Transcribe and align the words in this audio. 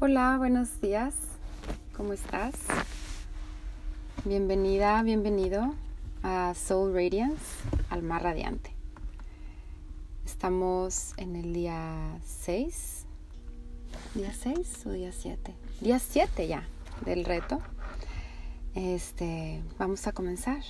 Hola, 0.00 0.36
buenos 0.38 0.80
días. 0.80 1.14
¿Cómo 1.96 2.12
estás? 2.12 2.52
Bienvenida, 4.24 5.00
bienvenido 5.04 5.72
a 6.24 6.52
Soul 6.54 6.92
Radiance, 6.92 7.38
Alma 7.90 8.18
Radiante. 8.18 8.74
Estamos 10.26 11.14
en 11.16 11.36
el 11.36 11.54
día 11.54 12.18
6. 12.26 13.06
¿Día 14.16 14.32
6 14.34 14.86
o 14.86 14.90
día 14.90 15.12
7? 15.12 15.54
Día 15.80 16.00
7 16.00 16.48
ya 16.48 16.64
del 17.04 17.24
reto. 17.24 17.60
Este, 18.74 19.62
vamos 19.78 20.08
a 20.08 20.12
comenzar. 20.12 20.64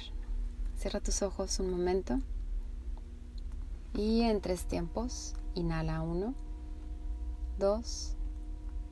Cierra 0.76 1.00
tus 1.00 1.22
ojos 1.22 1.58
un 1.60 1.70
momento. 1.70 2.20
Y 3.94 4.20
en 4.20 4.42
tres 4.42 4.66
tiempos, 4.66 5.34
inhala 5.54 6.02
uno, 6.02 6.34
dos, 7.58 8.16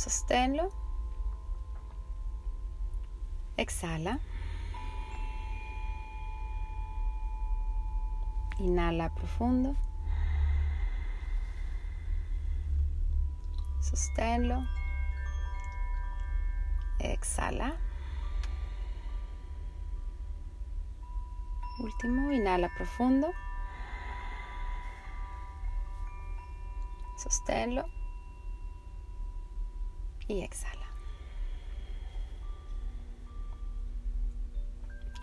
Sosténlo. 0.00 0.72
Exhala. 3.58 4.18
Inhala 8.58 9.10
profundo. 9.10 9.76
Sosténlo. 13.82 14.56
Exhala. 16.98 17.76
Último, 21.78 22.32
inhala 22.32 22.70
profundo. 22.70 23.28
Sosténlo 27.18 27.99
y 30.30 30.42
exhala. 30.42 30.86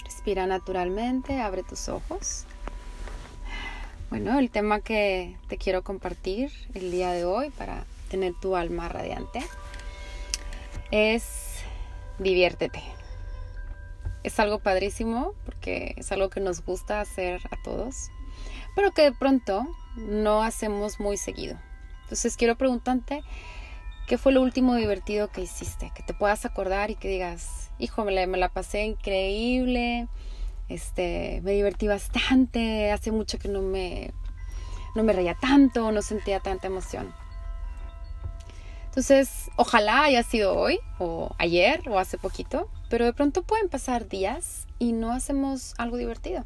Respira 0.04 0.46
naturalmente, 0.46 1.42
abre 1.42 1.64
tus 1.64 1.90
ojos. 1.90 2.46
Bueno, 4.10 4.40
el 4.40 4.50
tema 4.50 4.80
que 4.80 5.38
te 5.48 5.58
quiero 5.58 5.84
compartir 5.84 6.52
el 6.74 6.92
día 6.92 7.12
de 7.12 7.26
hoy 7.26 7.50
para 7.50 7.86
tener 8.10 8.34
tu 8.40 8.56
alma 8.56 8.88
radiante 8.88 9.44
es 10.92 11.58
diviértete. 12.20 12.82
Es 14.24 14.40
algo 14.40 14.60
padrísimo 14.60 15.34
porque 15.46 15.94
es 15.98 16.12
algo 16.12 16.30
que 16.30 16.40
nos 16.40 16.64
gusta 16.64 17.02
hacer 17.02 17.42
a 17.52 17.62
todos, 17.64 18.10
pero 18.76 18.92
que 18.92 19.04
de 19.04 19.12
pronto 19.12 19.68
no 19.96 20.44
hacemos 20.44 21.00
muy 21.00 21.18
seguido. 21.18 21.58
Entonces 22.04 22.38
quiero 22.38 22.58
preguntarte, 22.58 23.24
¿Qué 24.08 24.18
fue 24.18 24.32
lo 24.32 24.42
último 24.42 24.74
divertido 24.76 25.28
que 25.28 25.42
hiciste? 25.42 25.92
Que 25.94 26.02
te 26.02 26.14
puedas 26.14 26.46
acordar 26.46 26.92
y 26.92 26.96
que 26.96 27.10
digas, 27.10 27.72
hijo, 27.78 28.06
me 28.06 28.14
la, 28.14 28.48
pasé 28.48 28.86
increíble, 28.86 30.08
este, 30.70 31.42
me 31.44 31.52
divertí 31.52 31.90
bastante, 31.90 32.90
hace 32.94 33.12
mucho 33.12 33.38
que 33.38 33.50
no 33.50 33.62
me, 33.62 34.14
no 34.96 35.04
me 35.04 35.12
reía 35.12 35.36
tanto, 35.36 35.92
no 35.92 36.02
sentía 36.02 36.40
tanta 36.40 36.68
emoción. 36.68 37.14
Entonces, 38.86 39.52
ojalá 39.58 40.04
haya 40.04 40.24
sido 40.24 40.56
hoy, 40.56 40.80
o 41.00 41.36
ayer, 41.38 41.82
o 41.90 42.00
hace 42.00 42.18
poquito, 42.18 42.70
pero 42.90 43.04
de 43.04 43.12
pronto 43.12 43.44
pueden 43.44 43.68
pasar 43.68 44.08
días 44.08 44.68
y 44.80 44.94
no 44.94 45.12
hacemos 45.12 45.74
algo 45.78 45.98
divertido. 45.98 46.46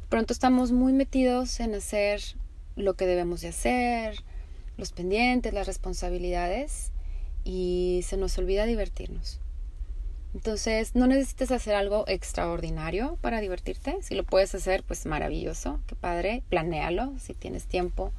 De 0.00 0.06
pronto 0.08 0.32
estamos 0.32 0.72
muy 0.72 0.92
metidos 0.92 1.60
en 1.60 1.76
hacer 1.76 2.20
lo 2.74 2.94
que 2.94 3.06
debemos 3.06 3.40
de 3.40 3.48
hacer, 3.50 4.24
los 4.80 4.92
pendientes, 4.92 5.52
las 5.52 5.66
responsabilidades 5.66 6.90
y 7.44 8.00
se 8.04 8.16
nos 8.16 8.36
olvida 8.38 8.66
divertirnos. 8.66 9.38
Entonces, 10.34 10.94
no 10.94 11.06
necesitas 11.06 11.50
hacer 11.50 11.74
algo 11.74 12.04
extraordinario 12.06 13.18
para 13.20 13.40
divertirte. 13.40 13.96
Si 14.02 14.14
lo 14.14 14.24
puedes 14.24 14.54
hacer, 14.54 14.82
pues 14.84 15.06
maravilloso, 15.06 15.80
qué 15.86 15.96
padre. 15.96 16.42
Planéalo 16.48 17.12
si 17.18 17.34
tienes 17.34 17.66
tiempo 17.66 18.12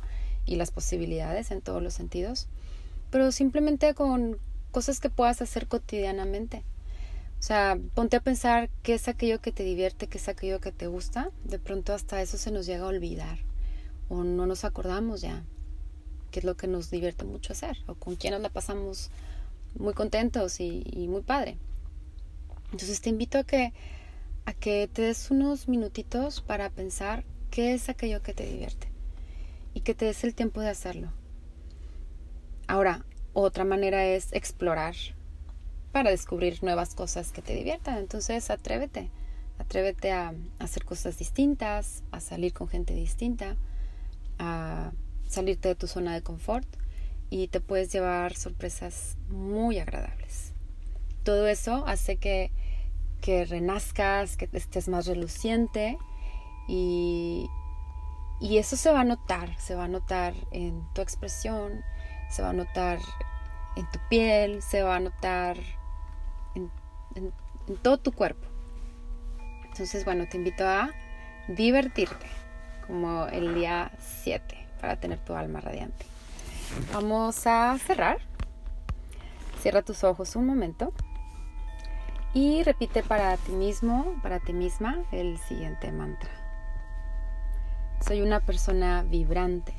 y 0.45 0.55
las 0.55 0.71
posibilidades 0.71 1.51
en 1.51 1.61
todos 1.61 1.81
los 1.81 1.93
sentidos. 1.93 2.47
Pero 3.11 3.31
simplemente 3.31 3.93
con 3.93 4.37
cosas 4.71 4.99
que 4.99 5.09
puedas 5.09 5.41
hacer 5.41 5.67
cotidianamente. 5.67 6.63
O 7.39 7.43
sea, 7.43 7.77
ponte 7.95 8.17
a 8.17 8.21
pensar 8.21 8.69
qué 8.83 8.93
es 8.93 9.07
aquello 9.07 9.41
que 9.41 9.51
te 9.51 9.63
divierte, 9.63 10.07
qué 10.07 10.17
es 10.17 10.27
aquello 10.27 10.59
que 10.59 10.71
te 10.71 10.87
gusta. 10.87 11.31
De 11.45 11.59
pronto 11.59 11.93
hasta 11.93 12.21
eso 12.21 12.37
se 12.37 12.51
nos 12.51 12.65
llega 12.65 12.83
a 12.83 12.87
olvidar 12.87 13.39
o 14.09 14.25
no 14.25 14.45
nos 14.45 14.65
acordamos 14.65 15.21
ya 15.21 15.43
que 16.31 16.39
es 16.39 16.45
lo 16.45 16.55
que 16.55 16.67
nos 16.67 16.89
divierte 16.89 17.25
mucho 17.25 17.53
hacer, 17.53 17.77
o 17.87 17.95
con 17.95 18.15
quien 18.15 18.33
nos 18.33 18.41
la 18.41 18.49
pasamos 18.49 19.11
muy 19.77 19.93
contentos 19.93 20.59
y, 20.59 21.07
muy 21.07 21.21
padre. 21.21 21.57
Entonces 22.71 23.01
te 23.01 23.09
invito 23.09 23.37
a 23.37 23.43
que, 23.43 23.73
a 24.45 24.53
que 24.53 24.89
te 24.91 25.03
des 25.03 25.29
unos 25.29 25.67
minutitos 25.67 26.41
para 26.41 26.69
pensar 26.69 27.23
qué 27.49 27.73
es 27.73 27.89
aquello 27.89 28.21
que 28.21 28.33
te 28.33 28.45
divierte 28.45 28.87
y 29.73 29.81
que 29.81 29.93
te 29.93 30.05
des 30.05 30.23
el 30.23 30.33
tiempo 30.33 30.61
de 30.61 30.69
hacerlo. 30.69 31.11
Ahora, 32.67 33.05
otra 33.33 33.65
manera 33.65 34.05
es 34.05 34.31
explorar 34.33 34.95
para 35.91 36.09
descubrir 36.09 36.63
nuevas 36.63 36.95
cosas 36.95 37.31
que 37.31 37.41
te 37.41 37.53
diviertan. 37.53 37.97
Entonces, 37.97 38.49
atrévete, 38.49 39.09
atrévete 39.57 40.11
a 40.11 40.33
hacer 40.59 40.85
cosas 40.85 41.17
distintas, 41.17 42.03
a 42.11 42.21
salir 42.21 42.53
con 42.53 42.67
gente 42.67 42.93
distinta, 42.93 43.57
a 44.39 44.91
salirte 45.31 45.69
de 45.69 45.75
tu 45.75 45.87
zona 45.87 46.13
de 46.13 46.21
confort 46.21 46.67
y 47.29 47.47
te 47.47 47.61
puedes 47.61 47.91
llevar 47.91 48.35
sorpresas 48.35 49.17
muy 49.29 49.79
agradables. 49.79 50.53
Todo 51.23 51.47
eso 51.47 51.85
hace 51.87 52.17
que, 52.17 52.51
que 53.21 53.45
renazcas, 53.45 54.35
que 54.35 54.49
estés 54.51 54.89
más 54.89 55.07
reluciente 55.07 55.97
y, 56.67 57.47
y 58.41 58.57
eso 58.57 58.75
se 58.75 58.91
va 58.91 59.01
a 59.01 59.05
notar, 59.05 59.57
se 59.57 59.75
va 59.75 59.85
a 59.85 59.87
notar 59.87 60.33
en 60.51 60.83
tu 60.93 61.01
expresión, 61.01 61.81
se 62.29 62.41
va 62.41 62.49
a 62.49 62.53
notar 62.53 62.99
en 63.77 63.89
tu 63.91 63.99
piel, 64.09 64.61
se 64.61 64.83
va 64.83 64.97
a 64.97 64.99
notar 64.99 65.57
en, 66.55 66.69
en, 67.15 67.31
en 67.67 67.77
todo 67.77 67.97
tu 67.97 68.11
cuerpo. 68.11 68.45
Entonces, 69.63 70.03
bueno, 70.03 70.27
te 70.27 70.35
invito 70.35 70.67
a 70.67 70.91
divertirte, 71.47 72.25
como 72.85 73.27
el 73.27 73.55
día 73.55 73.93
7 73.99 74.60
para 74.81 74.99
tener 74.99 75.19
tu 75.19 75.33
alma 75.33 75.61
radiante. 75.61 76.05
Vamos 76.91 77.47
a 77.47 77.77
cerrar. 77.77 78.17
Cierra 79.61 79.83
tus 79.83 80.03
ojos 80.03 80.35
un 80.35 80.47
momento 80.47 80.91
y 82.33 82.63
repite 82.63 83.03
para 83.03 83.37
ti 83.37 83.51
mismo, 83.51 84.15
para 84.23 84.39
ti 84.39 84.53
misma, 84.53 84.97
el 85.11 85.37
siguiente 85.37 85.91
mantra. 85.91 86.31
Soy 88.05 88.21
una 88.21 88.39
persona 88.39 89.03
vibrante 89.03 89.73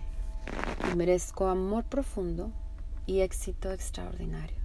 merezco 0.97 1.47
amor 1.47 1.85
profundo 1.85 2.51
y 3.07 3.21
éxito 3.21 3.73
extraordinario. 3.73 4.57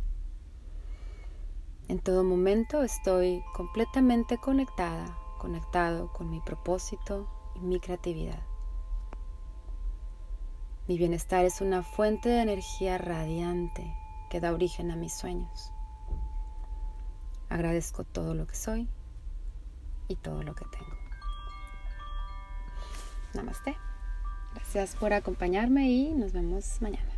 En 1.87 1.99
todo 1.99 2.23
momento 2.23 2.83
estoy 2.83 3.41
completamente 3.55 4.37
conectada, 4.37 5.17
conectado 5.39 6.11
con 6.11 6.29
mi 6.29 6.41
propósito 6.41 7.27
y 7.55 7.59
mi 7.61 7.79
creatividad. 7.79 8.41
Mi 10.87 10.97
bienestar 10.97 11.43
es 11.43 11.59
una 11.59 11.83
fuente 11.83 12.29
de 12.29 12.41
energía 12.41 12.97
radiante 12.97 13.93
que 14.29 14.39
da 14.39 14.53
origen 14.53 14.89
a 14.89 14.95
mis 14.95 15.13
sueños. 15.13 15.73
Agradezco 17.49 18.05
todo 18.05 18.33
lo 18.33 18.47
que 18.47 18.55
soy 18.55 18.87
y 20.07 20.15
todo 20.15 20.43
lo 20.43 20.55
que 20.55 20.63
tengo. 20.65 20.97
Namaste. 23.33 23.75
Gracias 24.53 24.95
por 24.95 25.11
acompañarme 25.11 25.89
y 25.89 26.13
nos 26.13 26.31
vemos 26.31 26.81
mañana. 26.81 27.16